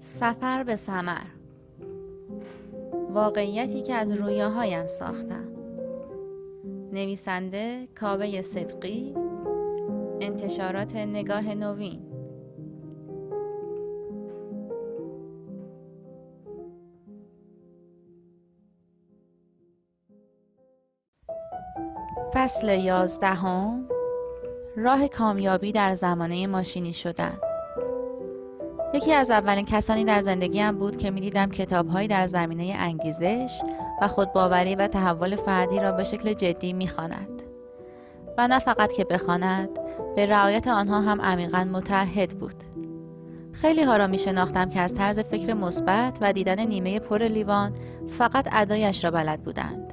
سفر 0.00 0.62
به 0.62 0.76
سمر 0.76 1.26
واقعیتی 3.10 3.82
که 3.82 3.94
از 3.94 4.12
رویاهایم 4.12 4.86
ساختم. 4.86 5.48
نویسنده 6.92 7.88
کاوه 8.00 8.42
صدقی 8.42 9.14
انتشارات 10.20 10.96
نگاه 10.96 11.54
نوین. 11.54 12.02
فصل 22.34 22.78
یازدهم. 22.78 23.95
راه 24.76 25.08
کامیابی 25.08 25.72
در 25.72 25.94
زمانه 25.94 26.46
ماشینی 26.46 26.92
شدن. 26.92 27.38
یکی 28.94 29.12
از 29.12 29.30
اولین 29.30 29.64
کسانی 29.64 30.04
در 30.04 30.20
زندگیم 30.20 30.78
بود 30.78 30.96
که 30.96 31.10
می‌دیدم 31.10 31.50
کتابهایی 31.50 32.08
در 32.08 32.26
زمینه 32.26 32.76
انگیزش 32.78 33.60
و 34.02 34.08
خودباوری 34.08 34.74
و 34.74 34.88
تحول 34.88 35.36
فردی 35.36 35.80
را 35.80 35.92
به 35.92 36.04
شکل 36.04 36.32
جدی 36.32 36.72
می‌خواند. 36.72 37.42
و 38.38 38.48
نه 38.48 38.58
فقط 38.58 38.92
که 38.92 39.04
بخواند 39.04 39.68
به 40.16 40.26
رعایت 40.26 40.68
آنها 40.68 41.00
هم 41.00 41.20
عمیقا 41.20 41.68
متحد 41.72 42.38
بود. 42.38 42.54
خیلی 43.52 43.82
ها 43.82 43.96
را 43.96 44.06
می 44.06 44.18
شناختم 44.18 44.68
که 44.68 44.80
از 44.80 44.94
طرز 44.94 45.20
فکر 45.20 45.54
مثبت 45.54 46.18
و 46.20 46.32
دیدن 46.32 46.60
نیمه 46.66 46.98
پر 46.98 47.22
لیوان 47.22 47.72
فقط 48.08 48.48
ادایش 48.52 49.04
را 49.04 49.10
بلد 49.10 49.42
بودند. 49.42 49.92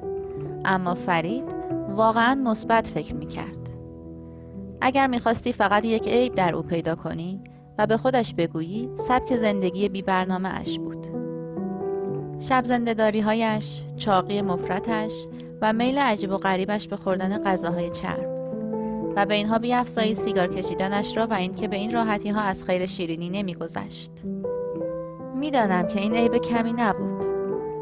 اما 0.65 0.95
فرید 0.95 1.55
واقعا 1.89 2.35
مثبت 2.35 2.87
فکر 2.87 3.15
می 3.15 3.25
کرد 3.25 3.62
اگر 4.85 5.07
می‌خواستی 5.07 5.53
فقط 5.53 5.85
یک 5.85 6.07
عیب 6.07 6.35
در 6.35 6.55
او 6.55 6.61
پیدا 6.61 6.95
کنی 6.95 7.41
و 7.77 7.87
به 7.87 7.97
خودش 7.97 8.33
بگویی 8.33 8.89
سبک 8.97 9.35
زندگی 9.35 9.89
بی 9.89 10.01
برنامه 10.01 10.49
اش 10.49 10.79
بود. 10.79 11.07
شب 12.39 12.65
زندهداری 12.65 13.21
هایش، 13.21 13.83
چاقی 13.97 14.41
مفرتش 14.41 15.25
و 15.61 15.73
میل 15.73 15.97
عجیب 15.97 16.31
و 16.31 16.37
غریبش 16.37 16.87
به 16.87 16.95
خوردن 16.95 17.43
غذاهای 17.43 17.89
چرب 17.89 18.33
و 19.15 19.25
به 19.25 19.33
اینها 19.33 19.59
بیافزایی 19.59 20.13
سیگار 20.13 20.47
کشیدنش 20.47 21.17
را 21.17 21.27
و 21.27 21.33
اینکه 21.33 21.67
به 21.67 21.75
این 21.75 21.93
راحتی 21.93 22.29
ها 22.29 22.41
از 22.41 22.63
خیر 22.63 22.85
شیرینی 22.85 23.29
نمیگذشت. 23.29 24.11
می‌دانم 25.35 25.87
که 25.87 25.99
این 25.99 26.15
عیب 26.15 26.37
کمی 26.37 26.73
نبود. 26.73 27.25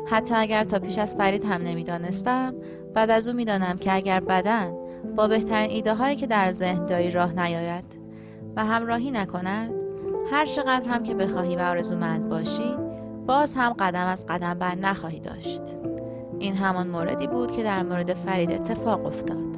حتی 0.07 0.35
اگر 0.35 0.63
تا 0.63 0.79
پیش 0.79 0.97
از 0.97 1.15
فرید 1.15 1.45
هم 1.45 1.61
نمی‌دانستم 1.61 2.55
بعد 2.93 3.09
از 3.09 3.27
او 3.27 3.33
می‌دانم 3.33 3.77
که 3.77 3.95
اگر 3.95 4.19
بدن 4.19 4.80
با 5.15 5.27
بهترین 5.27 5.71
ایده 5.71 5.93
هایی 5.93 6.15
که 6.15 6.27
در 6.27 6.51
ذهن 6.51 6.85
داری 6.85 7.11
راه 7.11 7.33
نیاید 7.33 7.85
و 8.55 8.65
همراهی 8.65 9.11
نکند 9.11 9.71
هر 10.31 10.45
چقدر 10.45 10.89
هم 10.89 11.03
که 11.03 11.13
بخواهی 11.13 11.55
و 11.55 11.59
آرزومند 11.59 12.29
باشی 12.29 12.75
باز 13.27 13.55
هم 13.55 13.73
قدم 13.73 14.05
از 14.05 14.25
قدم 14.25 14.53
بر 14.53 14.75
نخواهی 14.75 15.19
داشت. 15.19 15.61
این 16.39 16.55
همان 16.55 16.87
موردی 16.87 17.27
بود 17.27 17.51
که 17.51 17.63
در 17.63 17.83
مورد 17.83 18.13
فرید 18.13 18.51
اتفاق 18.51 19.05
افتاد. 19.05 19.57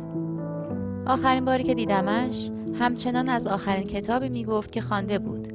آخرین 1.05 1.45
باری 1.45 1.63
که 1.63 1.73
دیدمش 1.73 2.51
همچنان 2.79 3.29
از 3.29 3.47
آخرین 3.47 3.83
کتابی 3.83 4.29
می 4.29 4.45
گفت 4.45 4.71
که 4.71 4.81
خوانده 4.81 5.19
بود 5.19 5.47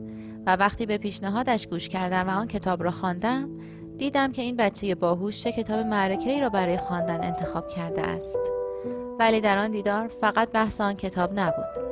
و 0.46 0.56
وقتی 0.56 0.86
به 0.86 0.98
پیشنهادش 0.98 1.66
گوش 1.66 1.88
کردم 1.88 2.28
و 2.28 2.30
آن 2.30 2.46
کتاب 2.46 2.82
را 2.82 2.90
خواندم 2.90 3.48
دیدم 3.98 4.32
که 4.32 4.42
این 4.42 4.56
بچه 4.56 4.94
باهوش 4.94 5.42
چه 5.42 5.52
کتاب 5.52 5.86
معرکه 5.86 6.30
ای 6.30 6.40
را 6.40 6.48
برای 6.48 6.78
خواندن 6.78 7.24
انتخاب 7.24 7.68
کرده 7.68 8.02
است. 8.02 8.57
ولی 9.18 9.40
در 9.40 9.58
آن 9.58 9.70
دیدار 9.70 10.08
فقط 10.08 10.50
بحث 10.50 10.80
آن 10.80 10.94
کتاب 10.94 11.38
نبود 11.38 11.88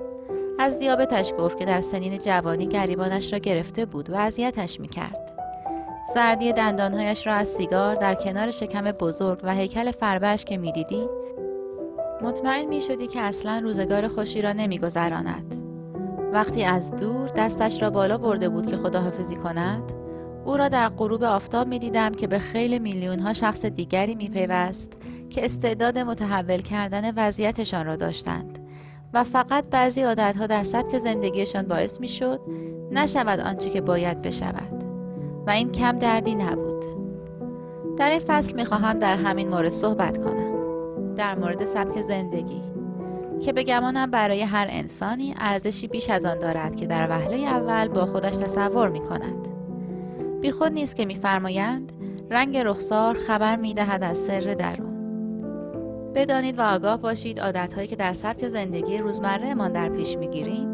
از 0.58 0.78
دیابتش 0.78 1.32
گفت 1.38 1.58
که 1.58 1.64
در 1.64 1.80
سنین 1.80 2.18
جوانی 2.18 2.66
گریبانش 2.66 3.32
را 3.32 3.38
گرفته 3.38 3.84
بود 3.84 4.10
و 4.10 4.16
اذیتش 4.16 4.80
می‌کرد 4.80 5.32
زردی 6.14 6.52
دندانهایش 6.52 7.26
را 7.26 7.34
از 7.34 7.48
سیگار 7.48 7.94
در 7.94 8.14
کنار 8.14 8.50
شکم 8.50 8.92
بزرگ 8.92 9.40
و 9.42 9.54
هیکل 9.54 9.90
فربهش 9.90 10.44
که 10.44 10.56
می‌دیدی 10.56 11.08
مطمئن 12.22 12.64
می 12.64 12.80
شدی 12.80 13.06
که 13.06 13.20
اصلا 13.20 13.58
روزگار 13.58 14.08
خوشی 14.08 14.42
را 14.42 14.52
نمیگذراند. 14.52 15.54
وقتی 16.32 16.64
از 16.64 16.96
دور 16.96 17.28
دستش 17.28 17.82
را 17.82 17.90
بالا 17.90 18.18
برده 18.18 18.48
بود 18.48 18.66
که 18.66 18.76
خداحافظی 18.76 19.36
کند 19.36 19.82
او 20.44 20.56
را 20.56 20.68
در 20.68 20.88
غروب 20.88 21.24
آفتاب 21.24 21.68
می 21.68 21.78
دیدم 21.78 22.12
که 22.12 22.26
به 22.26 22.38
خیلی 22.38 22.78
میلیون 22.78 23.18
ها 23.18 23.32
شخص 23.32 23.64
دیگری 23.64 24.14
می 24.14 24.28
پیوست 24.28 24.92
که 25.30 25.44
استعداد 25.44 25.98
متحول 25.98 26.58
کردن 26.58 27.14
وضعیتشان 27.16 27.86
را 27.86 27.96
داشتند 27.96 28.58
و 29.12 29.24
فقط 29.24 29.64
بعضی 29.70 30.02
عادتها 30.02 30.46
در 30.46 30.62
سبک 30.62 30.98
زندگیشان 30.98 31.62
باعث 31.68 32.00
می 32.00 32.08
شد 32.08 32.40
نشود 32.90 33.40
آنچه 33.40 33.70
که 33.70 33.80
باید 33.80 34.22
بشود 34.22 34.84
و 35.46 35.50
این 35.50 35.72
کم 35.72 35.98
دردی 35.98 36.34
نبود. 36.34 36.84
در 37.96 38.10
این 38.10 38.20
فصل 38.20 38.56
می 38.56 38.64
خواهم 38.64 38.98
در 38.98 39.16
همین 39.16 39.48
مورد 39.48 39.68
صحبت 39.68 40.24
کنم 40.24 41.14
در 41.14 41.38
مورد 41.38 41.64
سبک 41.64 42.00
زندگی 42.00 42.62
که 43.40 43.52
به 43.52 43.62
گمانم 43.62 44.10
برای 44.10 44.42
هر 44.42 44.66
انسانی 44.70 45.34
ارزشی 45.38 45.88
بیش 45.88 46.10
از 46.10 46.24
آن 46.24 46.38
دارد 46.38 46.76
که 46.76 46.86
در 46.86 47.10
وهله 47.10 47.36
اول 47.36 47.88
با 47.88 48.06
خودش 48.06 48.36
تصور 48.36 48.88
می 48.88 49.00
کند 49.00 49.48
بی 50.40 50.50
خود 50.50 50.72
نیست 50.72 50.96
که 50.96 51.04
میفرمایند 51.04 51.92
رنگ 52.30 52.56
رخسار 52.56 53.14
خبر 53.14 53.56
می 53.56 53.74
دهد 53.74 54.02
از 54.02 54.18
سر 54.18 54.40
درون. 54.40 54.95
بدانید 56.16 56.58
و 56.58 56.62
آگاه 56.62 56.96
باشید 56.96 57.40
عادتهایی 57.40 57.88
که 57.88 57.96
در 57.96 58.12
سبک 58.12 58.48
زندگی 58.48 58.98
روزمره 58.98 59.54
در 59.54 59.88
پیش 59.88 60.16
می‌گیریم 60.16 60.68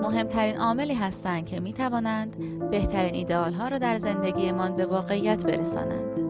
مهمترین 0.00 0.56
عاملی 0.56 0.94
هستند 0.94 1.46
که 1.46 1.60
می 1.60 1.72
توانند 1.72 2.36
بهترین 2.70 3.14
ایدئال 3.14 3.52
ها 3.52 3.68
را 3.68 3.78
در 3.78 3.98
زندگیمان 3.98 4.76
به 4.76 4.86
واقعیت 4.86 5.46
برسانند. 5.46 6.20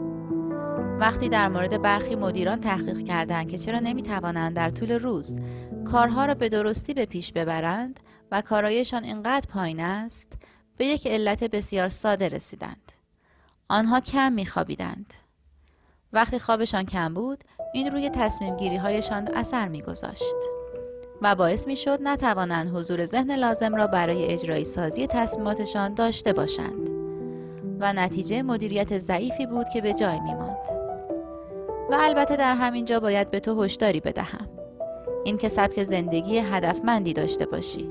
وقتی 1.01 1.29
در 1.29 1.49
مورد 1.49 1.83
برخی 1.83 2.17
مدیران 2.17 2.61
تحقیق 2.61 3.03
کردند 3.03 3.49
که 3.49 3.59
چرا 3.59 3.79
نمی 3.79 4.03
توانند 4.03 4.57
در 4.57 4.71
طول 4.71 4.93
روز 4.93 5.37
کارها 5.85 6.27
را 6.27 6.35
به 6.35 6.49
درستی 6.49 6.95
به 6.95 7.07
پیش 7.07 7.33
ببرند 7.33 8.01
و 8.31 8.41
کارایشان 8.41 9.05
اینقدر 9.05 9.47
پایین 9.47 9.81
است 9.81 10.33
به 10.77 10.87
یک 10.87 11.07
علت 11.07 11.45
بسیار 11.45 11.89
ساده 11.89 12.29
رسیدند. 12.29 12.93
آنها 13.69 14.01
کم 14.01 14.33
می 14.33 14.47
خوابیدند. 14.47 15.15
وقتی 16.13 16.39
خوابشان 16.39 16.85
کم 16.85 17.15
بود 17.15 17.45
این 17.75 17.91
روی 17.91 18.11
تصمیم 18.11 18.57
گیری 18.57 18.77
هایشان 18.77 19.29
اثر 19.35 19.69
می 19.69 19.83
گذاشت 19.83 20.35
و 21.23 21.35
باعث 21.35 21.67
می 21.67 21.77
شد 21.77 21.99
نتوانند 22.03 22.77
حضور 22.77 23.05
ذهن 23.05 23.37
لازم 23.37 23.75
را 23.75 23.87
برای 23.87 24.33
اجرایی 24.33 24.65
سازی 24.65 25.07
تصمیماتشان 25.07 25.95
داشته 25.95 26.33
باشند 26.33 26.91
و 27.81 27.93
نتیجه 27.93 28.43
مدیریت 28.43 28.99
ضعیفی 28.99 29.47
بود 29.47 29.69
که 29.69 29.81
به 29.81 29.95
جای 29.95 30.21
می 30.21 30.35
ماند. 30.35 30.69
و 31.91 31.95
البته 32.01 32.37
در 32.37 32.55
همین 32.55 32.85
جا 32.85 33.01
باید 33.01 33.31
به 33.31 33.41
تو 33.41 33.63
هشداری 33.63 34.01
بدهم 34.01 34.49
این 35.25 35.37
که 35.37 35.49
سبک 35.49 35.85
زندگی 35.85 36.39
هدفمندی 36.39 37.13
داشته 37.13 37.47
باشی 37.47 37.91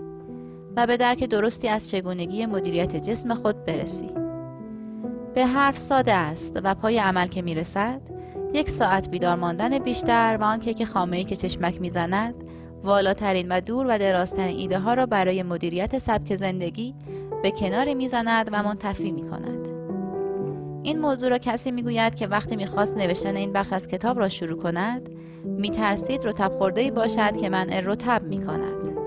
و 0.76 0.88
به 0.88 0.98
درک 0.98 1.24
درستی 1.24 1.68
از 1.68 1.90
چگونگی 1.90 2.46
مدیریت 2.46 2.96
جسم 2.96 3.34
خود 3.34 3.66
برسی 3.66 4.10
به 5.34 5.46
حرف 5.46 5.78
ساده 5.78 6.14
است 6.14 6.60
و 6.64 6.76
پای 6.76 7.00
عمل 7.00 7.28
که 7.28 7.42
می‌رسد 7.42 8.02
یک 8.54 8.70
ساعت 8.70 9.10
بیدار 9.10 9.36
ماندن 9.36 9.80
بیشتر 9.80 10.38
و 10.42 10.58
که 10.58 10.86
خامه 10.86 11.24
که 11.24 11.36
چشمک 11.36 11.82
می‌زند 11.82 12.36
والاترین 12.84 13.48
و 13.50 13.62
دور 13.62 13.86
و 13.90 13.98
درازترین 13.98 14.58
ایده 14.58 14.80
ها 14.80 14.94
را 14.94 15.06
برای 15.06 15.44
مدیریت 15.44 15.98
سبک 15.98 16.36
زندگی 16.36 16.96
به 17.44 17.52
کنار 17.52 17.94
می‌زند 17.94 18.50
و 18.52 18.64
منتفی 18.64 19.12
می 19.12 19.22
کند. 19.22 19.68
این 20.84 21.02
موضوع 21.02 21.30
را 21.30 21.38
کسی 21.38 21.72
می‌گوید 21.72 22.16
که 22.16 22.28
وقتی 22.28 22.56
می‌خواست 22.56 22.98
نوشتن 22.98 23.36
این 23.36 23.54
بخش 23.54 23.74
از 23.74 23.88
کتاب 23.88 24.20
را 24.20 24.30
شروع 24.30 24.62
کند 24.62 25.10
میترسید 25.46 26.22
رتب 26.24 26.52
خورده 26.52 26.92
باشد 26.92 27.38
که 27.38 27.50
من 27.50 27.70
رتب 27.70 28.24
می 28.24 28.46
کند. 28.46 28.98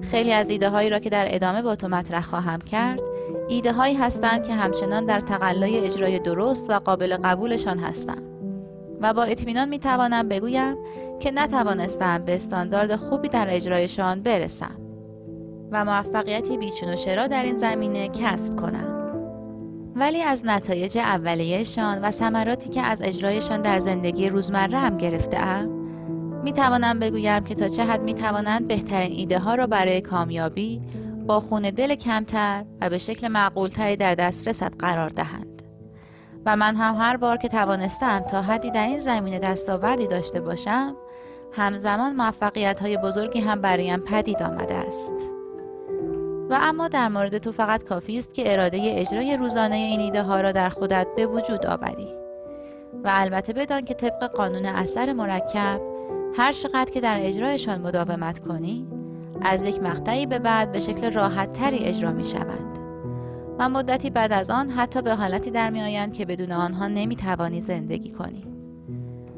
خیلی 0.00 0.32
از 0.32 0.50
ایده 0.50 0.68
هایی 0.68 0.90
را 0.90 0.98
که 0.98 1.10
در 1.10 1.26
ادامه 1.28 1.62
با 1.62 1.76
تو 1.76 1.88
مطرح 1.88 2.22
خواهم 2.22 2.60
کرد 2.60 3.00
ایده 3.48 3.72
هایی 3.72 3.94
هستند 3.94 4.46
که 4.46 4.54
همچنان 4.54 5.06
در 5.06 5.20
تقلای 5.20 5.78
اجرای 5.78 6.18
درست 6.18 6.70
و 6.70 6.78
قابل 6.78 7.16
قبولشان 7.16 7.78
هستم 7.78 8.33
و 9.04 9.14
با 9.14 9.22
اطمینان 9.22 9.68
می 9.68 9.78
توانم 9.78 10.28
بگویم 10.28 10.76
که 11.20 11.30
نتوانستم 11.30 12.24
به 12.24 12.34
استاندارد 12.34 12.96
خوبی 12.96 13.28
در 13.28 13.46
اجرایشان 13.50 14.22
برسم 14.22 14.76
و 15.72 15.84
موفقیتی 15.84 16.58
بیچون 16.58 16.88
و 16.88 16.96
شرا 16.96 17.26
در 17.26 17.44
این 17.44 17.56
زمینه 17.56 18.08
کسب 18.08 18.56
کنم 18.56 18.94
ولی 19.96 20.22
از 20.22 20.46
نتایج 20.46 20.98
اولیهشان 20.98 21.98
و 21.98 22.10
ثمراتی 22.10 22.68
که 22.68 22.82
از 22.82 23.02
اجرایشان 23.02 23.60
در 23.60 23.78
زندگی 23.78 24.28
روزمره 24.28 24.78
هم 24.78 24.96
گرفته 24.96 25.62
می 26.44 26.52
توانم 26.52 26.98
بگویم 26.98 27.44
که 27.44 27.54
تا 27.54 27.68
چه 27.68 27.84
حد 27.84 28.02
می 28.02 28.14
توانند 28.14 28.68
بهترین 28.68 29.12
ایده 29.12 29.38
ها 29.38 29.54
را 29.54 29.66
برای 29.66 30.00
کامیابی 30.00 30.82
با 31.26 31.40
خون 31.40 31.62
دل 31.62 31.94
کمتر 31.94 32.64
و 32.80 32.90
به 32.90 32.98
شکل 32.98 33.28
معقولتری 33.28 33.96
در 33.96 34.14
دسترست 34.14 34.76
قرار 34.78 35.08
دهند. 35.08 35.53
و 36.46 36.56
من 36.56 36.76
هم 36.76 36.94
هر 36.94 37.16
بار 37.16 37.36
که 37.36 37.48
توانستم 37.48 38.20
تا 38.20 38.42
حدی 38.42 38.70
در 38.70 38.86
این 38.86 38.98
زمینه 38.98 39.38
دستاوردی 39.38 40.06
داشته 40.06 40.40
باشم 40.40 40.96
همزمان 41.52 42.16
موفقیت 42.16 42.80
های 42.80 42.96
بزرگی 42.96 43.40
هم 43.40 43.60
برایم 43.60 44.00
پدید 44.00 44.42
آمده 44.42 44.74
است. 44.74 45.12
و 46.50 46.58
اما 46.62 46.88
در 46.88 47.08
مورد 47.08 47.38
تو 47.38 47.52
فقط 47.52 47.84
کافی 47.84 48.18
است 48.18 48.34
که 48.34 48.52
اراده 48.52 48.78
اجرای 48.82 49.36
روزانه 49.36 49.76
این 49.76 50.00
ایده 50.00 50.22
ها 50.22 50.40
را 50.40 50.52
در 50.52 50.68
خودت 50.68 51.06
به 51.16 51.26
وجود 51.26 51.66
آوری 51.66 52.08
و 53.04 53.10
البته 53.12 53.52
بدان 53.52 53.84
که 53.84 53.94
طبق 53.94 54.24
قانون 54.24 54.66
اثر 54.66 55.12
مرکب 55.12 55.80
هر 56.36 56.52
چقدر 56.52 56.90
که 56.90 57.00
در 57.00 57.16
اجرایشان 57.20 57.80
مداومت 57.80 58.38
کنی 58.38 58.86
از 59.42 59.64
یک 59.64 59.82
مقطعی 59.82 60.26
به 60.26 60.38
بعد 60.38 60.72
به 60.72 60.78
شکل 60.78 61.12
راحت 61.12 61.52
تری 61.52 61.78
اجرا 61.78 62.12
می 62.12 62.24
شوند 62.24 62.73
و 63.58 63.68
مدتی 63.68 64.10
بعد 64.10 64.32
از 64.32 64.50
آن 64.50 64.70
حتی 64.70 65.02
به 65.02 65.14
حالتی 65.14 65.50
در 65.50 65.70
می 65.70 65.82
آیند 65.82 66.12
که 66.12 66.24
بدون 66.24 66.52
آنها 66.52 66.88
نمی 66.88 67.16
توانی 67.16 67.60
زندگی 67.60 68.10
کنی 68.10 68.44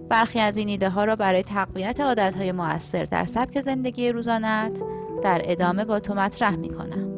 برخی 0.08 0.40
از 0.40 0.56
این 0.56 0.68
ایده 0.68 0.88
ها 0.88 1.04
را 1.04 1.16
برای 1.16 1.42
تقویت 1.42 2.00
عادت 2.00 2.36
های 2.36 2.52
مؤثر 2.52 3.04
در 3.04 3.24
سبک 3.24 3.60
زندگی 3.60 4.12
روزانت 4.12 4.82
در 5.22 5.42
ادامه 5.44 5.84
با 5.84 6.00
تو 6.00 6.14
مطرح 6.14 6.56
می 6.56 6.68
کنم. 6.68 7.16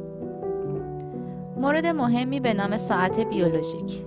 مورد 1.56 1.86
مهمی 1.86 2.40
به 2.40 2.54
نام 2.54 2.76
ساعت 2.76 3.20
بیولوژیک 3.20 4.02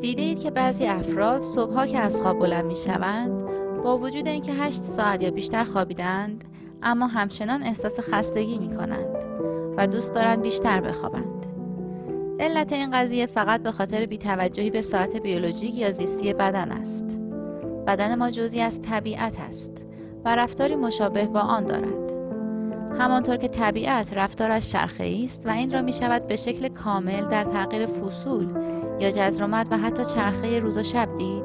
دیده 0.00 0.22
اید 0.22 0.40
که 0.40 0.50
بعضی 0.50 0.86
افراد 0.86 1.40
صبحها 1.40 1.86
که 1.86 1.98
از 1.98 2.20
خواب 2.20 2.38
بلند 2.38 2.64
می 2.64 2.76
شوند 2.76 3.42
با 3.82 3.98
وجود 3.98 4.28
اینکه 4.28 4.52
8 4.52 4.82
ساعت 4.82 5.22
یا 5.22 5.30
بیشتر 5.30 5.64
خوابیدند 5.64 6.44
اما 6.82 7.06
همچنان 7.06 7.62
احساس 7.62 8.00
خستگی 8.00 8.58
می 8.58 8.76
کنند 8.76 9.24
و 9.76 9.86
دوست 9.86 10.14
دارند 10.14 10.42
بیشتر 10.42 10.80
بخوابند. 10.80 11.41
علت 12.40 12.72
این 12.72 12.90
قضیه 12.90 13.26
فقط 13.26 13.62
به 13.62 13.70
خاطر 13.70 14.06
بیتوجهی 14.06 14.70
به 14.70 14.82
ساعت 14.82 15.16
بیولوژیک 15.16 15.78
یا 15.78 15.90
زیستی 15.90 16.32
بدن 16.32 16.72
است. 16.72 17.04
بدن 17.86 18.14
ما 18.14 18.30
جزی 18.30 18.60
از 18.60 18.82
طبیعت 18.82 19.40
است 19.40 19.72
و 20.24 20.36
رفتاری 20.36 20.76
مشابه 20.76 21.26
با 21.26 21.40
آن 21.40 21.64
دارد. 21.64 22.12
همانطور 23.00 23.36
که 23.36 23.48
طبیعت 23.48 24.12
رفتارش 24.12 24.72
شرخه 24.72 25.20
است 25.24 25.46
و 25.46 25.50
این 25.50 25.72
را 25.72 25.82
می 25.82 25.92
شود 25.92 26.26
به 26.26 26.36
شکل 26.36 26.68
کامل 26.68 27.28
در 27.28 27.44
تغییر 27.44 27.86
فصول 27.86 28.48
یا 29.00 29.10
جزرومت 29.10 29.68
و 29.70 29.78
حتی 29.78 30.04
چرخه 30.04 30.60
روز 30.60 30.76
و 30.76 30.82
شب 30.82 31.08
دید 31.18 31.44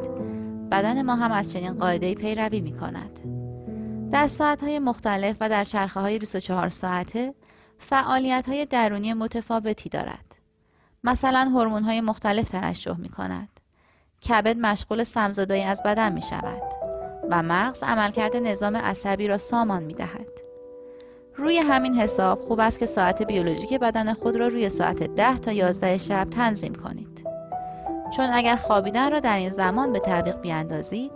بدن 0.71 1.01
ما 1.01 1.15
هم 1.15 1.31
از 1.31 1.53
چنین 1.53 1.73
قاعده 1.73 2.15
پیروی 2.15 2.61
می 2.61 2.71
کند. 2.71 3.19
در 4.11 4.29
های 4.61 4.79
مختلف 4.79 5.35
و 5.39 5.49
در 5.49 5.63
چرخه 5.63 5.99
های 5.99 6.19
24 6.19 6.69
ساعته 6.69 7.33
فعالیت 7.77 8.49
های 8.49 8.65
درونی 8.65 9.13
متفاوتی 9.13 9.89
دارد. 9.89 10.26
مثلا 11.07 11.51
هورمون 11.53 11.83
های 11.83 12.01
مختلف 12.01 12.49
ترشح 12.49 12.97
می 12.97 13.09
کند. 13.09 13.49
کبد 14.29 14.57
مشغول 14.57 15.03
سمزدایی 15.03 15.63
از 15.63 15.83
بدن 15.83 16.13
می 16.13 16.21
شود 16.21 16.61
و 17.29 17.43
مغز 17.43 17.83
عملکرد 17.83 18.35
نظام 18.35 18.75
عصبی 18.75 19.27
را 19.27 19.37
سامان 19.37 19.83
می 19.83 19.93
دهد. 19.93 20.27
روی 21.35 21.57
همین 21.57 21.93
حساب 21.93 22.41
خوب 22.41 22.59
است 22.59 22.79
که 22.79 22.85
ساعت 22.85 23.23
بیولوژیک 23.23 23.73
بدن 23.73 24.13
خود 24.13 24.35
را 24.35 24.47
روی 24.47 24.69
ساعت 24.69 25.03
10 25.03 25.37
تا 25.37 25.51
11 25.51 25.97
شب 25.97 26.27
تنظیم 26.29 26.75
کنید. 26.75 27.27
چون 28.15 28.29
اگر 28.33 28.55
خوابیدن 28.55 29.11
را 29.11 29.19
در 29.19 29.37
این 29.37 29.49
زمان 29.49 29.93
به 29.93 29.99
تعویق 29.99 30.41
بیاندازید 30.41 31.11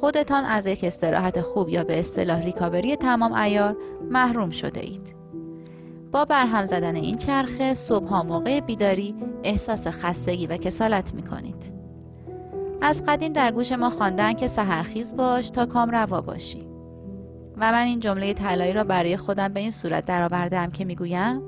خودتان 0.00 0.44
از 0.44 0.66
یک 0.66 0.84
استراحت 0.84 1.40
خوب 1.40 1.68
یا 1.68 1.84
به 1.84 1.98
اصطلاح 1.98 2.40
ریکاوری 2.40 2.96
تمام 2.96 3.32
ایار 3.32 3.76
محروم 4.10 4.50
شده 4.50 4.80
اید. 4.80 5.17
با 6.12 6.24
برهم 6.24 6.66
زدن 6.66 6.96
این 6.96 7.16
چرخه 7.16 7.74
صبح 7.74 8.26
موقع 8.26 8.60
بیداری 8.60 9.14
احساس 9.44 9.86
خستگی 9.86 10.46
و 10.46 10.56
کسالت 10.56 11.14
می 11.14 11.22
کنید. 11.22 11.72
از 12.82 13.02
قدیم 13.06 13.32
در 13.32 13.52
گوش 13.52 13.72
ما 13.72 13.90
خواندن 13.90 14.32
که 14.32 14.46
سهرخیز 14.46 15.16
باش 15.16 15.50
تا 15.50 15.66
کام 15.66 15.90
روا 15.90 16.20
باشی. 16.20 16.68
و 17.56 17.72
من 17.72 17.82
این 17.82 18.00
جمله 18.00 18.34
طلایی 18.34 18.72
را 18.72 18.84
برای 18.84 19.16
خودم 19.16 19.48
به 19.48 19.60
این 19.60 19.70
صورت 19.70 20.06
درآوردم 20.06 20.70
که 20.70 20.84
می‌گویم 20.84 21.42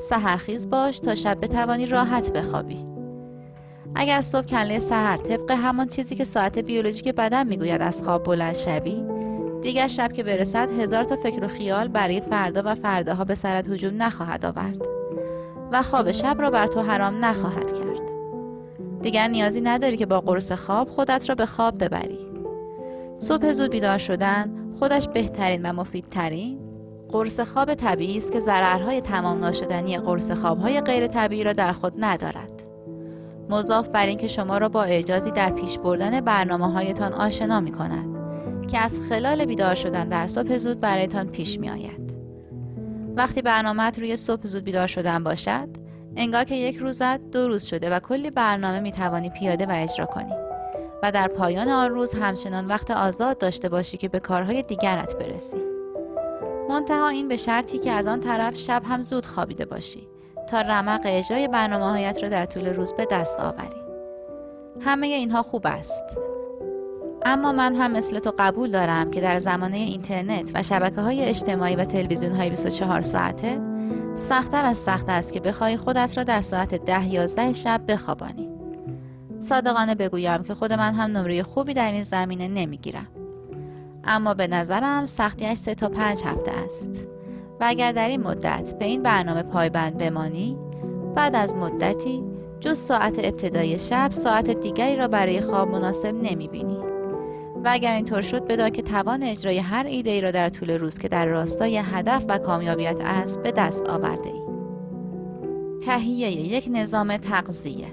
سهرخیز 0.00 0.70
باش 0.70 1.00
تا 1.00 1.14
شب 1.14 1.38
بتوانی 1.42 1.86
راحت 1.86 2.32
بخوابی. 2.32 2.86
اگر 3.94 4.20
صبح 4.20 4.46
کله 4.46 4.78
سحر 4.78 5.16
طبق 5.16 5.50
همان 5.50 5.86
چیزی 5.86 6.14
که 6.14 6.24
ساعت 6.24 6.58
بیولوژیک 6.58 7.08
بدن 7.08 7.46
می‌گوید 7.46 7.82
از 7.82 8.02
خواب 8.02 8.22
بلند 8.22 8.54
شوی 8.54 9.04
دیگر 9.64 9.88
شب 9.88 10.12
که 10.12 10.22
برسد 10.22 10.80
هزار 10.80 11.04
تا 11.04 11.16
فکر 11.16 11.44
و 11.44 11.48
خیال 11.48 11.88
برای 11.88 12.20
فردا 12.20 12.62
و 12.64 12.74
فرداها 12.74 13.24
به 13.24 13.34
سرت 13.34 13.68
هجوم 13.68 14.02
نخواهد 14.02 14.44
آورد 14.44 14.82
و 15.72 15.82
خواب 15.82 16.12
شب 16.12 16.36
را 16.38 16.50
بر 16.50 16.66
تو 16.66 16.82
حرام 16.82 17.24
نخواهد 17.24 17.78
کرد. 17.78 18.00
دیگر 19.02 19.28
نیازی 19.28 19.60
نداری 19.60 19.96
که 19.96 20.06
با 20.06 20.20
قرص 20.20 20.52
خواب 20.52 20.88
خودت 20.88 21.28
را 21.28 21.34
به 21.34 21.46
خواب 21.46 21.84
ببری. 21.84 22.18
صبح 23.16 23.52
زود 23.52 23.70
بیدار 23.70 23.98
شدن 23.98 24.70
خودش 24.78 25.08
بهترین 25.08 25.62
و 25.62 25.72
مفیدترین. 25.72 26.58
قرص 27.12 27.40
خواب 27.40 27.74
طبیعی 27.74 28.16
است 28.16 28.32
که 28.32 28.40
ضررهای 28.40 29.00
تمام 29.00 29.38
ناشدنی 29.38 29.98
قرص 29.98 30.30
خوابهای 30.30 30.80
غیر 30.80 31.06
طبیعی 31.06 31.44
را 31.44 31.52
در 31.52 31.72
خود 31.72 31.92
ندارد. 31.98 32.62
مضاف 33.50 33.88
بر 33.88 34.06
اینکه 34.06 34.28
شما 34.28 34.58
را 34.58 34.68
با 34.68 34.82
اعجازی 34.82 35.30
در 35.30 35.50
پیش 35.50 35.78
بردن 35.78 36.20
برنامه 36.20 36.72
هایتان 36.72 37.12
آشنا 37.12 37.60
می 37.60 37.72
کند 37.72 38.13
که 38.74 38.80
از 38.80 39.00
خلال 39.08 39.44
بیدار 39.44 39.74
شدن 39.74 40.08
در 40.08 40.26
صبح 40.26 40.58
زود 40.58 40.80
برایتان 40.80 41.28
پیش 41.28 41.58
می 41.60 41.70
آید. 41.70 42.14
وقتی 43.16 43.42
برنامه 43.42 43.90
روی 43.90 44.16
صبح 44.16 44.46
زود 44.46 44.64
بیدار 44.64 44.86
شدن 44.86 45.24
باشد 45.24 45.68
انگار 46.16 46.44
که 46.44 46.54
یک 46.54 46.76
روزت 46.76 47.30
دو 47.30 47.48
روز 47.48 47.62
شده 47.62 47.90
و 47.90 48.00
کلی 48.00 48.30
برنامه 48.30 48.80
می 48.80 48.92
توانی 48.92 49.30
پیاده 49.30 49.66
و 49.66 49.72
اجرا 49.74 50.06
کنی 50.06 50.32
و 51.02 51.12
در 51.12 51.28
پایان 51.28 51.68
آن 51.68 51.90
روز 51.90 52.14
همچنان 52.14 52.66
وقت 52.66 52.90
آزاد 52.90 53.38
داشته 53.38 53.68
باشی 53.68 53.96
که 53.96 54.08
به 54.08 54.20
کارهای 54.20 54.62
دیگرت 54.62 55.16
برسی. 55.16 55.62
منتها 56.68 57.08
این 57.08 57.28
به 57.28 57.36
شرطی 57.36 57.78
که 57.78 57.92
از 57.92 58.06
آن 58.06 58.20
طرف 58.20 58.56
شب 58.56 58.82
هم 58.84 59.02
زود 59.02 59.26
خوابیده 59.26 59.64
باشی 59.64 60.08
تا 60.50 60.60
رمق 60.60 61.00
اجرای 61.04 61.48
برنامه 61.48 61.84
هایت 61.84 62.22
را 62.22 62.28
در 62.28 62.46
طول 62.46 62.66
روز 62.66 62.92
به 62.92 63.06
دست 63.10 63.40
آوری. 63.40 63.82
همه 64.80 65.06
اینها 65.06 65.42
خوب 65.42 65.66
است. 65.66 66.33
اما 67.24 67.52
من 67.52 67.74
هم 67.74 67.92
مثل 67.92 68.18
تو 68.18 68.32
قبول 68.38 68.70
دارم 68.70 69.10
که 69.10 69.20
در 69.20 69.38
زمانه 69.38 69.76
اینترنت 69.76 70.50
و 70.54 70.62
شبکه 70.62 71.00
های 71.00 71.24
اجتماعی 71.24 71.76
و 71.76 71.84
تلویزیون 71.84 72.32
های 72.32 72.50
24 72.50 73.02
ساعته 73.02 73.60
سختتر 74.14 74.64
از 74.64 74.78
سخت 74.78 75.08
است 75.08 75.32
که 75.32 75.40
بخوای 75.40 75.76
خودت 75.76 76.16
را 76.16 76.24
در 76.24 76.40
ساعت 76.40 76.74
ده 76.74 77.08
یازده 77.08 77.52
شب 77.52 77.80
بخوابانی. 77.88 78.48
صادقانه 79.38 79.94
بگویم 79.94 80.42
که 80.42 80.54
خود 80.54 80.72
من 80.72 80.94
هم 80.94 81.10
نمره 81.10 81.42
خوبی 81.42 81.74
در 81.74 81.92
این 81.92 82.02
زمینه 82.02 82.48
نمی‌گیرم. 82.48 83.06
اما 84.04 84.34
به 84.34 84.46
نظرم 84.46 85.06
سختیش 85.06 85.58
سه 85.58 85.74
تا 85.74 85.88
پنج 85.88 86.22
هفته 86.24 86.50
است. 86.50 86.90
و 87.60 87.64
اگر 87.66 87.92
در 87.92 88.08
این 88.08 88.22
مدت 88.22 88.74
به 88.78 88.84
این 88.84 89.02
برنامه 89.02 89.42
پایبند 89.42 89.98
بمانی 89.98 90.56
بعد 91.14 91.36
از 91.36 91.54
مدتی 91.54 92.22
جز 92.60 92.78
ساعت 92.78 93.18
ابتدای 93.18 93.78
شب 93.78 94.08
ساعت 94.10 94.50
دیگری 94.50 94.96
را 94.96 95.08
برای 95.08 95.40
خواب 95.40 95.68
مناسب 95.68 96.14
نمی 96.14 96.48
بینی. 96.48 96.93
و 97.64 97.68
اگر 97.70 97.94
اینطور 97.94 98.20
شد 98.20 98.46
بدان 98.46 98.70
که 98.70 98.82
توان 98.82 99.22
اجرای 99.22 99.58
هر 99.58 99.86
ایده 99.86 100.10
ای 100.10 100.20
را 100.20 100.30
در 100.30 100.48
طول 100.48 100.70
روز 100.70 100.98
که 100.98 101.08
در 101.08 101.26
راستای 101.26 101.76
هدف 101.76 102.24
و 102.28 102.38
کامیابیت 102.38 103.00
است 103.00 103.42
به 103.42 103.52
دست 103.52 103.88
آورده 103.88 104.28
ای. 104.28 104.40
تهیه 105.86 106.30
یک 106.30 106.68
نظام 106.72 107.16
تغذیه 107.16 107.86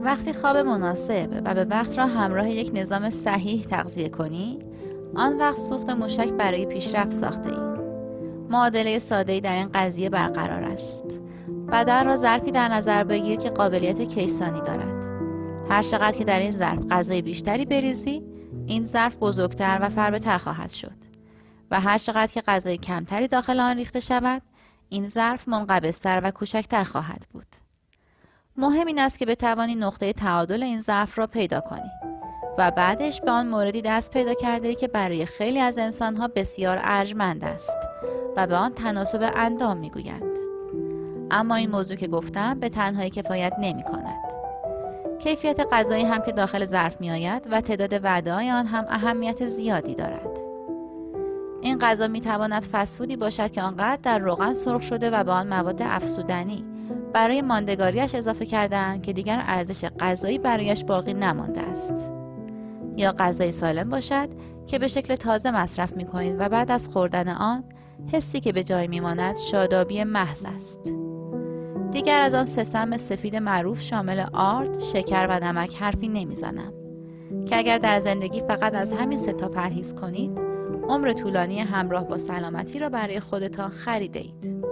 وقتی 0.00 0.32
خواب 0.32 0.56
مناسب 0.56 1.42
و 1.44 1.54
به 1.54 1.64
وقت 1.64 1.98
را 1.98 2.06
همراه 2.06 2.50
یک 2.50 2.70
نظام 2.74 3.10
صحیح 3.10 3.64
تغذیه 3.64 4.08
کنی 4.08 4.58
آن 5.14 5.38
وقت 5.38 5.58
سوخت 5.58 5.90
موشک 5.90 6.32
برای 6.32 6.66
پیشرفت 6.66 7.12
ساخته 7.12 7.50
ای. 7.50 7.74
معادله 8.50 8.98
ساده‌ای 8.98 9.40
در 9.40 9.56
این 9.56 9.68
قضیه 9.74 10.10
برقرار 10.10 10.62
است 10.62 11.04
بدن 11.72 12.06
را 12.06 12.16
ظرفی 12.16 12.50
در 12.50 12.68
نظر 12.68 13.04
بگیر 13.04 13.36
که 13.36 13.50
قابلیت 13.50 14.02
کیسانی 14.02 14.60
دارد 14.60 15.04
هر 15.70 15.82
چقدر 15.82 16.18
که 16.18 16.24
در 16.24 16.38
این 16.38 16.50
ظرف 16.50 16.78
غذای 16.90 17.22
بیشتری 17.22 17.64
بریزی 17.64 18.33
این 18.66 18.82
ظرف 18.82 19.16
بزرگتر 19.16 19.78
و 19.82 19.88
فربهتر 19.88 20.38
خواهد 20.38 20.70
شد. 20.70 20.96
و 21.70 21.80
هر 21.80 21.98
چقدر 21.98 22.32
که 22.32 22.40
غذای 22.40 22.78
کمتری 22.78 23.28
داخل 23.28 23.60
آن 23.60 23.76
ریخته 23.76 24.00
شود 24.00 24.42
این 24.88 25.06
ظرف 25.06 25.48
منقبضتر 25.48 26.20
و 26.24 26.30
کوچکتر 26.30 26.84
خواهد 26.84 27.26
بود. 27.32 27.46
مهم 28.56 28.86
این 28.86 28.98
است 28.98 29.18
که 29.18 29.26
بتوانی 29.26 29.74
نقطه 29.74 30.12
تعادل 30.12 30.62
این 30.62 30.80
ظرف 30.80 31.18
را 31.18 31.26
پیدا 31.26 31.60
کنی 31.60 31.90
و 32.58 32.70
بعدش 32.70 33.20
به 33.20 33.30
آن 33.30 33.46
موردی 33.48 33.82
دست 33.82 34.10
پیدا 34.10 34.34
کرده 34.34 34.74
که 34.74 34.88
برای 34.88 35.26
خیلی 35.26 35.60
از 35.60 35.78
انسانها 35.78 36.28
بسیار 36.28 36.80
ارجمند 36.82 37.44
است 37.44 37.76
و 38.36 38.46
به 38.46 38.56
آن 38.56 38.72
تناسب 38.72 39.30
اندام 39.34 39.76
می‌گویند. 39.76 40.36
اما 41.30 41.54
این 41.54 41.70
موضوع 41.70 41.96
که 41.96 42.08
گفتم 42.08 42.60
به 42.60 42.68
تنهایی 42.68 43.10
کفایت 43.10 43.52
نمی 43.60 43.82
کند. 43.82 44.23
کیفیت 45.24 45.60
غذایی 45.72 46.04
هم 46.04 46.20
که 46.20 46.32
داخل 46.32 46.64
ظرف 46.64 47.00
می 47.00 47.10
آید 47.10 47.48
و 47.50 47.60
تعداد 47.60 48.04
وعده 48.04 48.32
آن 48.32 48.66
هم 48.66 48.86
اهمیت 48.88 49.46
زیادی 49.46 49.94
دارد. 49.94 50.38
این 51.60 51.78
غذا 51.78 52.08
می 52.08 52.20
تواند 52.20 52.64
فسفودی 52.64 53.16
باشد 53.16 53.50
که 53.50 53.62
آنقدر 53.62 53.98
در 54.02 54.18
روغن 54.18 54.52
سرخ 54.52 54.82
شده 54.82 55.10
و 55.10 55.24
به 55.24 55.32
آن 55.32 55.48
مواد 55.48 55.82
افسودنی 55.82 56.64
برای 57.12 57.42
ماندگاریش 57.42 58.14
اضافه 58.14 58.46
کردن 58.46 59.00
که 59.00 59.12
دیگر 59.12 59.42
ارزش 59.46 59.84
غذایی 60.00 60.38
برایش 60.38 60.84
باقی 60.84 61.14
نمانده 61.14 61.60
است. 61.60 61.94
یا 62.96 63.14
غذای 63.18 63.52
سالم 63.52 63.88
باشد 63.88 64.28
که 64.66 64.78
به 64.78 64.88
شکل 64.88 65.16
تازه 65.16 65.50
مصرف 65.50 65.96
می 65.96 66.04
کنید 66.04 66.36
و 66.38 66.48
بعد 66.48 66.70
از 66.70 66.88
خوردن 66.88 67.28
آن 67.28 67.64
حسی 68.12 68.40
که 68.40 68.52
به 68.52 68.64
جای 68.64 68.88
میماند 68.88 69.36
شادابی 69.36 70.04
محض 70.04 70.46
است 70.56 71.03
دیگر 71.94 72.20
از 72.20 72.34
آن 72.34 72.44
سه 72.44 72.96
سفید 72.96 73.36
معروف 73.36 73.80
شامل 73.80 74.24
آرد، 74.32 74.80
شکر 74.80 75.26
و 75.30 75.44
نمک 75.44 75.76
حرفی 75.76 76.08
نمی‌زنم 76.08 76.72
که 77.46 77.56
اگر 77.56 77.78
در 77.78 78.00
زندگی 78.00 78.40
فقط 78.40 78.74
از 78.74 78.92
همین 78.92 79.18
ستا 79.18 79.48
پرهیز 79.48 79.94
کنید 79.94 80.38
عمر 80.88 81.12
طولانی 81.12 81.60
همراه 81.60 82.04
با 82.04 82.18
سلامتی 82.18 82.78
را 82.78 82.88
برای 82.88 83.20
خودتان 83.20 83.70
خریده 83.70 84.18
اید. 84.20 84.64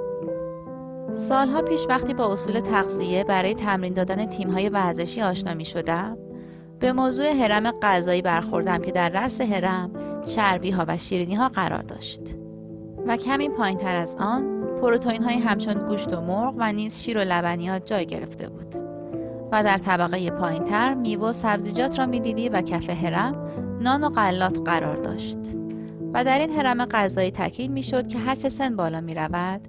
سالها 1.14 1.62
پیش 1.62 1.87
وقتی 1.88 2.14
با 2.14 2.33
اصول 2.33 2.61
تغذیه 2.61 3.25
برای 3.25 3.55
تمرین 3.55 3.93
دادن 3.93 4.26
تیمهای 4.26 4.69
ورزشی 4.69 5.23
آشنا 5.23 5.55
می 5.55 5.64
شدم 5.64 6.19
به 6.81 6.93
موضوع 6.93 7.33
حرم 7.33 7.71
غذایی 7.71 8.23
برخوردم 8.23 8.79
که 8.79 8.93
در 8.93 9.09
رأس 9.09 9.41
حرم 9.41 9.91
چربی 10.26 10.71
ها 10.71 10.85
و 10.88 10.99
شیرینی 10.99 11.35
ها 11.35 11.49
قرار 11.49 11.83
داشت 11.83 12.21
و 13.07 13.17
کمی 13.17 13.49
پایین 13.49 13.79
تر 13.79 13.95
از 13.95 14.17
آن 14.19 14.62
پروتئین 14.83 15.23
های 15.23 15.39
همچون 15.39 15.75
گوشت 15.75 16.15
و 16.15 16.21
مرغ 16.21 16.55
و 16.59 16.73
نیز 16.73 17.03
شیر 17.03 17.19
و 17.19 17.21
لبنیات 17.21 17.87
جای 17.87 18.07
گرفته 18.07 18.49
بود. 18.49 18.75
و 19.53 19.62
در 19.62 19.79
طبقه 19.79 20.31
پایین 20.31 20.65
تر 20.65 20.95
میوه 20.95 21.29
و 21.29 21.33
سبزیجات 21.33 21.99
را 21.99 22.07
می‌دیدی 22.07 22.49
و 22.49 22.62
کف 22.62 22.91
حرم 22.91 23.49
نان 23.81 24.05
و 24.05 24.09
غلات 24.09 24.59
قرار 24.65 24.97
داشت. 24.97 25.39
و 26.15 26.25
در 26.25 26.39
این 26.39 26.51
حرم 26.51 26.85
غذایی 26.85 27.31
تاکید 27.31 27.71
می‌شد 27.71 28.07
که 28.07 28.19
هرچه 28.19 28.49
سن 28.49 28.77
بالا 28.77 29.01
می 29.01 29.15
رود 29.15 29.61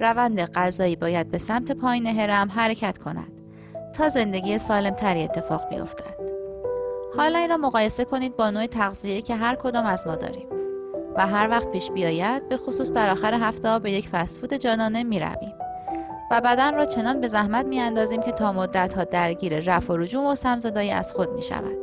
روند 0.00 0.40
غذایی 0.40 0.96
باید 0.96 1.30
به 1.30 1.38
سمت 1.38 1.72
پایین 1.72 2.06
حرم 2.06 2.50
حرکت 2.50 2.98
کند 2.98 3.40
تا 3.94 4.08
زندگی 4.08 4.58
سالم 4.58 4.94
تری 4.94 5.22
اتفاق 5.22 5.68
بیفتد. 5.68 6.30
حالا 7.16 7.38
این 7.38 7.50
را 7.50 7.56
مقایسه 7.56 8.04
کنید 8.04 8.36
با 8.36 8.50
نوع 8.50 8.66
تغذیه 8.66 9.22
که 9.22 9.34
هر 9.34 9.54
کدام 9.54 9.84
از 9.84 10.06
ما 10.06 10.16
داریم. 10.16 10.59
و 11.16 11.26
هر 11.26 11.48
وقت 11.50 11.70
پیش 11.70 11.90
بیاید 11.90 12.48
به 12.48 12.56
خصوص 12.56 12.92
در 12.92 13.10
آخر 13.10 13.34
هفته 13.34 13.78
به 13.78 13.92
یک 13.92 14.08
فسفود 14.08 14.54
جانانه 14.54 15.02
می 15.02 15.20
رویم 15.20 15.54
و 16.30 16.40
بدن 16.40 16.74
را 16.74 16.84
چنان 16.84 17.20
به 17.20 17.28
زحمت 17.28 17.66
می 17.66 17.80
اندازیم 17.80 18.20
که 18.20 18.32
تا 18.32 18.52
مدت 18.52 18.94
ها 18.94 19.04
درگیر 19.04 19.60
رفع 19.60 19.92
و 19.92 19.96
رجوع 19.96 20.32
و 20.32 20.34
سمزدایی 20.34 20.90
از 20.90 21.12
خود 21.12 21.30
می 21.30 21.42
شود. 21.42 21.76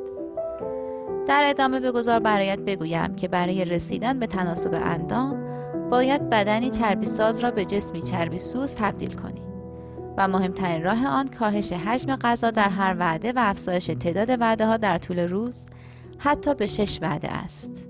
در 1.28 1.44
ادامه 1.48 1.80
بگذار 1.80 2.20
برایت 2.20 2.60
بگویم 2.60 3.16
که 3.16 3.28
برای 3.28 3.66
رسیدن 3.66 4.20
به 4.20 4.28
تناسب 4.28 4.74
اندام 4.74 5.48
باید 5.90 6.30
بدنی 6.30 6.70
چربی 6.70 7.06
ساز 7.06 7.40
را 7.40 7.52
به 7.52 7.66
جسمی 7.66 8.02
چربی 8.02 8.38
سوز 8.38 8.76
تبدیل 8.76 9.14
کنی. 9.14 9.42
و 10.18 10.28
مهمترین 10.28 10.84
راه 10.84 11.08
آن 11.08 11.28
کاهش 11.28 11.74
حجم 11.74 12.16
غذا 12.16 12.52
در 12.52 12.70
هر 12.70 12.96
وعده 13.00 13.32
و 13.32 13.40
افزایش 13.40 13.86
تعداد 13.86 14.42
وعده 14.42 14.66
ها 14.66 14.78
در 14.78 14.98
طول 14.98 15.20
روز 15.20 15.66
حتی 16.18 16.56
به 16.56 16.68
شش 16.68 17.00
وعده 17.02 17.32
است. 17.32 17.87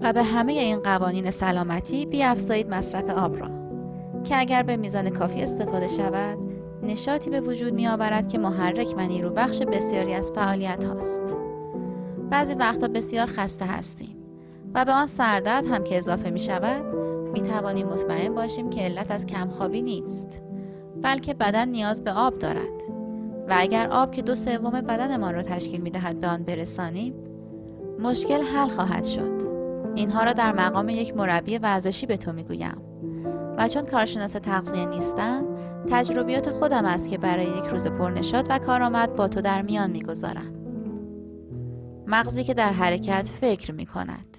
و 0.00 0.12
به 0.12 0.22
همه 0.22 0.52
این 0.52 0.80
قوانین 0.80 1.30
سلامتی 1.30 2.06
بیافزایید 2.06 2.70
مصرف 2.70 3.10
آب 3.10 3.40
را. 3.40 3.50
که 4.24 4.40
اگر 4.40 4.62
به 4.62 4.76
میزان 4.76 5.10
کافی 5.10 5.42
استفاده 5.42 5.88
شود 5.88 6.38
نشاطی 6.82 7.30
به 7.30 7.40
وجود 7.40 7.74
می 7.74 7.88
آورد 7.88 8.28
که 8.28 8.38
محرک 8.38 8.94
و 8.96 9.06
نیرو 9.06 9.30
بخش 9.30 9.62
بسیاری 9.62 10.14
از 10.14 10.32
فعالیت 10.34 10.84
هاست. 10.84 11.22
بعضی 12.30 12.54
وقتا 12.54 12.88
بسیار 12.88 13.26
خسته 13.26 13.64
هستیم 13.64 14.16
و 14.74 14.84
به 14.84 14.92
آن 14.92 15.06
سردرد 15.06 15.66
هم 15.66 15.84
که 15.84 15.96
اضافه 15.96 16.30
می 16.30 16.38
شود 16.38 16.94
می 17.32 17.42
توانیم 17.42 17.86
مطمئن 17.86 18.34
باشیم 18.34 18.70
که 18.70 18.80
علت 18.80 19.10
از 19.10 19.26
کمخوابی 19.26 19.82
نیست 19.82 20.42
بلکه 21.02 21.34
بدن 21.34 21.68
نیاز 21.68 22.04
به 22.04 22.12
آب 22.12 22.38
دارد. 22.38 22.82
و 23.48 23.54
اگر 23.58 23.86
آب 23.86 24.10
که 24.10 24.22
دو 24.22 24.34
سوم 24.34 24.70
بدنمان 24.70 25.34
را 25.34 25.42
تشکیل 25.42 25.80
می 25.80 25.90
دهد 25.90 26.20
به 26.20 26.26
آن 26.26 26.42
برسانیم 26.42 27.14
مشکل 27.98 28.42
حل 28.42 28.68
خواهد 28.68 29.04
شد. 29.04 29.49
اینها 29.94 30.24
را 30.24 30.32
در 30.32 30.52
مقام 30.52 30.88
یک 30.88 31.16
مربی 31.16 31.58
ورزشی 31.58 32.06
به 32.06 32.16
تو 32.16 32.32
می 32.32 32.44
گویم 32.44 32.82
و 33.58 33.68
چون 33.68 33.86
کارشناس 33.86 34.32
تغذیه 34.32 34.86
نیستم 34.86 35.44
تجربیات 35.90 36.50
خودم 36.50 36.84
است 36.84 37.10
که 37.10 37.18
برای 37.18 37.46
یک 37.46 37.64
روز 37.64 37.88
پرنشاد 37.88 38.46
و 38.48 38.58
کارآمد 38.58 39.16
با 39.16 39.28
تو 39.28 39.40
در 39.40 39.62
میان 39.62 39.90
می‌گذارم. 39.90 40.54
مغزی 42.06 42.44
که 42.44 42.54
در 42.54 42.72
حرکت 42.72 43.28
فکر 43.40 43.72
می 43.72 43.86
کند 43.86 44.36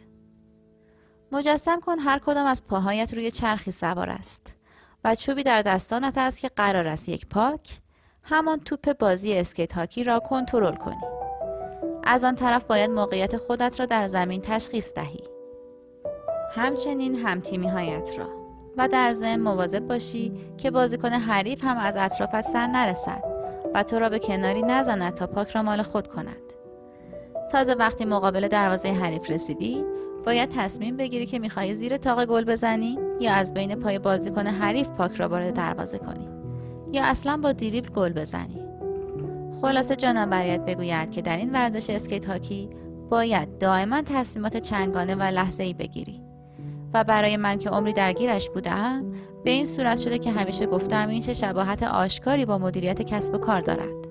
مجسم 1.31 1.79
کن 1.79 1.99
هر 1.99 2.19
کدام 2.19 2.45
از 2.45 2.67
پاهایت 2.67 3.13
روی 3.13 3.31
چرخی 3.31 3.71
سوار 3.71 4.09
است 4.09 4.55
و 5.03 5.15
چوبی 5.15 5.43
در 5.43 5.61
دستانت 5.61 6.17
است 6.17 6.41
که 6.41 6.49
قرار 6.55 6.87
است 6.87 7.09
یک 7.09 7.27
پاک 7.27 7.79
همان 8.23 8.59
توپ 8.59 8.97
بازی 8.97 9.33
اسکیت 9.33 9.73
هاکی 9.73 10.03
را 10.03 10.19
کنترل 10.19 10.75
کنی. 10.75 10.95
از 12.03 12.23
آن 12.23 12.35
طرف 12.35 12.63
باید 12.63 12.91
موقعیت 12.91 13.37
خودت 13.37 13.79
را 13.79 13.85
در 13.85 14.07
زمین 14.07 14.41
تشخیص 14.41 14.93
دهی. 14.93 15.30
همچنین 16.53 17.15
همتیمی 17.15 17.67
هایت 17.67 18.09
را. 18.17 18.25
و 18.77 18.87
در 18.87 19.13
ضمن 19.13 19.39
مواظب 19.39 19.87
باشی 19.87 20.33
که 20.57 20.71
بازیکن 20.71 21.09
حریف 21.09 21.63
هم 21.63 21.77
از 21.77 21.97
اطرافت 21.97 22.41
سر 22.41 22.67
نرسد 22.67 23.23
و 23.73 23.83
تو 23.83 23.99
را 23.99 24.09
به 24.09 24.19
کناری 24.19 24.61
نزند 24.61 25.13
تا 25.13 25.27
پاک 25.27 25.49
را 25.49 25.63
مال 25.63 25.81
خود 25.81 26.07
کند. 26.07 26.41
تازه 27.51 27.73
وقتی 27.73 28.05
مقابل 28.05 28.47
دروازه 28.47 28.89
حریف 28.89 29.29
رسیدی 29.29 29.83
باید 30.25 30.49
تصمیم 30.49 30.97
بگیری 30.97 31.25
که 31.25 31.39
می‌خوای 31.39 31.73
زیر 31.73 31.97
تاق 31.97 32.25
گل 32.25 32.43
بزنی 32.43 32.99
یا 33.19 33.33
از 33.33 33.53
بین 33.53 33.75
پای 33.75 33.99
بازیکن 33.99 34.47
حریف 34.47 34.89
پاک 34.89 35.15
را 35.15 35.29
وارد 35.29 35.53
دروازه 35.53 35.97
کنی 35.97 36.27
یا 36.91 37.03
اصلا 37.03 37.37
با 37.37 37.51
دریبل 37.51 37.89
گل 37.89 38.13
بزنی. 38.13 38.65
خلاصه 39.61 39.95
جانم 39.95 40.29
برایت 40.29 40.65
بگوید 40.65 41.11
که 41.11 41.21
در 41.21 41.37
این 41.37 41.51
ورزش 41.51 41.89
اسکیت 41.89 42.25
هاکی 42.25 42.69
باید 43.09 43.57
دائما 43.57 44.01
تصمیمات 44.01 44.57
چنگانه 44.57 45.15
و 45.15 45.21
لحظه 45.21 45.63
ای 45.63 45.73
بگیری. 45.73 46.20
و 46.93 47.03
برای 47.03 47.37
من 47.37 47.57
که 47.57 47.69
عمری 47.69 47.93
درگیرش 47.93 48.49
بودم 48.49 49.05
به 49.43 49.51
این 49.51 49.65
صورت 49.65 49.99
شده 49.99 50.19
که 50.19 50.31
همیشه 50.31 50.65
گفتم 50.65 51.07
این 51.07 51.21
چه 51.21 51.33
شباهت 51.33 51.83
آشکاری 51.83 52.45
با 52.45 52.57
مدیریت 52.57 53.01
کسب 53.01 53.33
و 53.33 53.37
کار 53.37 53.61
دارد. 53.61 54.07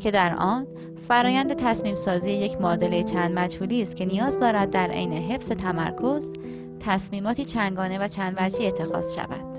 که 0.00 0.10
در 0.10 0.34
آن 0.38 0.66
فرایند 1.08 1.52
تصمیم 1.52 1.94
سازی 1.94 2.30
یک 2.30 2.60
معادله 2.60 3.02
چند 3.02 3.38
مجهولی 3.38 3.82
است 3.82 3.96
که 3.96 4.04
نیاز 4.04 4.40
دارد 4.40 4.70
در 4.70 4.90
عین 4.90 5.12
حفظ 5.12 5.48
تمرکز 5.48 6.32
تصمیماتی 6.80 7.44
چنگانه 7.44 7.98
و 7.98 8.08
چند 8.08 8.36
وجهی 8.40 8.66
اتخاذ 8.66 9.14
شود. 9.14 9.52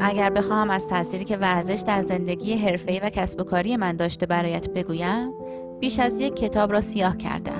اگر 0.00 0.30
بخواهم 0.30 0.70
از 0.70 0.88
تأثیری 0.88 1.24
که 1.24 1.36
ورزش 1.36 1.82
در 1.86 2.02
زندگی 2.02 2.54
حرفه‌ای 2.54 3.00
و 3.00 3.10
کسب 3.10 3.40
و 3.40 3.44
کاری 3.44 3.76
من 3.76 3.96
داشته 3.96 4.26
برایت 4.26 4.70
بگویم 4.70 5.32
بیش 5.80 6.00
از 6.00 6.20
یک 6.20 6.36
کتاب 6.36 6.72
را 6.72 6.80
سیاه 6.80 7.16
کردم. 7.16 7.59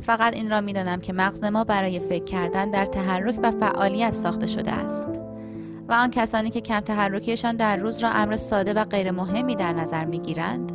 فقط 0.00 0.34
این 0.34 0.50
را 0.50 0.60
می‌دانم 0.60 1.00
که 1.00 1.12
مغز 1.12 1.44
ما 1.44 1.64
برای 1.64 1.98
فکر 1.98 2.24
کردن 2.24 2.70
در 2.70 2.86
تحرک 2.86 3.38
و 3.42 3.50
فعالیت 3.50 4.12
ساخته 4.12 4.46
شده 4.46 4.72
است 4.72 5.08
و 5.88 5.92
آن 5.92 6.10
کسانی 6.10 6.50
که 6.50 6.60
کم 6.60 6.80
تحرکیشان 6.80 7.56
در 7.56 7.76
روز 7.76 8.02
را 8.02 8.10
امر 8.10 8.36
ساده 8.36 8.74
و 8.74 8.84
غیر 8.84 9.10
مهمی 9.10 9.54
در 9.56 9.72
نظر 9.72 10.04
می 10.04 10.18
گیرند 10.18 10.72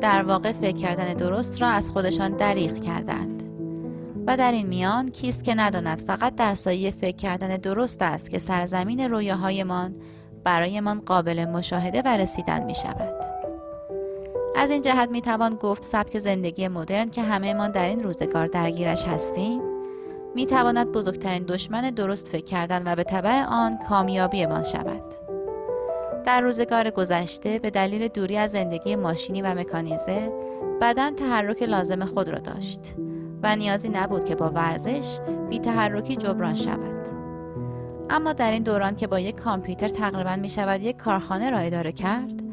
در 0.00 0.22
واقع 0.22 0.52
فکر 0.52 0.76
کردن 0.76 1.14
درست 1.14 1.62
را 1.62 1.68
از 1.68 1.90
خودشان 1.90 2.36
دریغ 2.36 2.80
کردند 2.80 3.42
و 4.26 4.36
در 4.36 4.52
این 4.52 4.66
میان 4.66 5.10
کیست 5.10 5.44
که 5.44 5.54
نداند 5.54 6.00
فقط 6.00 6.34
در 6.34 6.54
سایه 6.54 6.90
فکر 6.90 7.16
کردن 7.16 7.56
درست 7.56 8.02
است 8.02 8.30
که 8.30 8.38
سرزمین 8.38 9.00
رویاهایمان 9.00 9.94
برایمان 10.44 11.00
قابل 11.00 11.44
مشاهده 11.44 12.02
و 12.02 12.08
رسیدن 12.08 12.64
می 12.64 12.74
شود. 12.74 13.27
از 14.58 14.70
این 14.70 14.82
جهت 14.82 15.10
می 15.10 15.20
توان 15.20 15.54
گفت 15.54 15.84
سبک 15.84 16.18
زندگی 16.18 16.68
مدرن 16.68 17.10
که 17.10 17.22
همهمان 17.22 17.70
در 17.70 17.86
این 17.86 18.02
روزگار 18.02 18.46
درگیرش 18.46 19.04
هستیم 19.04 19.62
می 20.34 20.46
تواند 20.46 20.92
بزرگترین 20.92 21.42
دشمن 21.42 21.90
درست 21.90 22.28
فکر 22.28 22.44
کردن 22.44 22.92
و 22.92 22.96
به 22.96 23.04
طبع 23.04 23.44
آن 23.44 23.78
کامیابیمان 23.88 24.62
شود. 24.62 25.02
در 26.24 26.40
روزگار 26.40 26.90
گذشته 26.90 27.58
به 27.58 27.70
دلیل 27.70 28.08
دوری 28.08 28.36
از 28.36 28.50
زندگی 28.50 28.96
ماشینی 28.96 29.42
و 29.42 29.54
مکانیزه 29.54 30.32
بدن 30.80 31.14
تحرک 31.14 31.62
لازم 31.62 32.04
خود 32.04 32.28
را 32.28 32.38
داشت 32.38 32.80
و 33.42 33.56
نیازی 33.56 33.88
نبود 33.88 34.24
که 34.24 34.34
با 34.34 34.50
ورزش 34.50 35.18
بی 35.50 35.58
تحرکی 35.58 36.16
جبران 36.16 36.54
شود. 36.54 37.08
اما 38.10 38.32
در 38.32 38.50
این 38.50 38.62
دوران 38.62 38.96
که 38.96 39.06
با 39.06 39.20
یک 39.20 39.36
کامپیوتر 39.36 39.88
تقریبا 39.88 40.36
می 40.36 40.48
شود 40.48 40.82
یک 40.82 40.96
کارخانه 40.96 41.50
را 41.50 41.58
اداره 41.58 41.92
کرد 41.92 42.47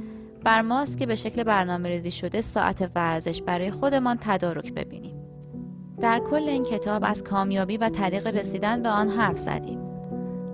بر 0.45 0.61
ماست 0.61 0.97
که 0.97 1.05
به 1.05 1.15
شکل 1.15 1.43
برنامه 1.43 1.89
ریزی 1.89 2.11
شده 2.11 2.41
ساعت 2.41 2.91
ورزش 2.95 3.41
برای 3.41 3.71
خودمان 3.71 4.17
تدارک 4.21 4.73
ببینیم. 4.73 5.15
در 6.01 6.19
کل 6.19 6.49
این 6.49 6.63
کتاب 6.63 7.01
از 7.05 7.23
کامیابی 7.23 7.77
و 7.77 7.89
طریق 7.89 8.27
رسیدن 8.27 8.81
به 8.81 8.89
آن 8.89 9.09
حرف 9.09 9.37
زدیم. 9.37 9.79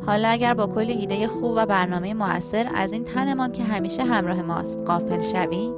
حالا 0.05 0.29
اگر 0.29 0.53
با 0.53 0.67
کل 0.67 0.89
ایده 0.89 1.27
خوب 1.27 1.53
و 1.55 1.65
برنامه 1.65 2.13
موثر 2.13 2.71
از 2.75 2.93
این 2.93 3.03
تنمان 3.03 3.51
که 3.51 3.63
همیشه 3.63 4.03
همراه 4.03 4.41
ماست 4.41 4.79
قافل 4.79 5.21
شویم 5.21 5.73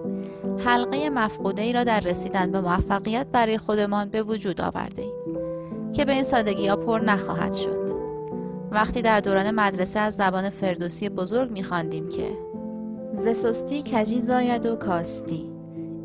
حلقه 0.65 1.09
مفقوده 1.09 1.61
ای 1.61 1.73
را 1.73 1.83
در 1.83 1.99
رسیدن 1.99 2.51
به 2.51 2.61
موفقیت 2.61 3.27
برای 3.31 3.57
خودمان 3.57 4.09
به 4.09 4.23
وجود 4.23 4.61
آورده 4.61 5.01
ایم 5.01 5.13
که 5.91 6.05
به 6.05 6.13
این 6.13 6.23
سادگی 6.23 6.67
ها 6.67 6.75
پر 6.75 6.99
نخواهد 6.99 7.53
شد 7.53 7.93
وقتی 8.71 9.01
در 9.01 9.19
دوران 9.19 9.51
مدرسه 9.51 9.99
از 9.99 10.15
زبان 10.15 10.49
فردوسی 10.49 11.09
بزرگ 11.09 11.51
میخواندیم 11.51 12.09
که 12.09 12.52
زسستی 13.13 13.83
کجی 13.83 14.21
زاید 14.21 14.65
و 14.65 14.75
کاستی. 14.75 15.49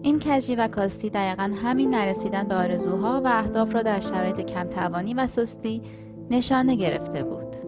این 0.03 0.19
کجی 0.19 0.55
و 0.55 0.69
کاستی 0.69 1.11
دقیقا 1.11 1.53
همین 1.63 1.91
نرسیدن 1.91 2.49
به 2.49 2.55
آرزوها 2.55 3.21
و 3.25 3.29
اهداف 3.29 3.75
را 3.75 3.83
در 3.83 4.01
شرایط 4.01 4.41
کمتوانی 4.41 5.15
و 5.15 5.27
سستی 5.27 5.83
نشانه 6.31 6.75
گرفته 6.75 7.23
بود. 7.23 7.68